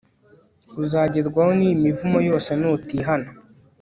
[0.83, 3.29] uzagerwaho n'iyi mivumo yose nutihana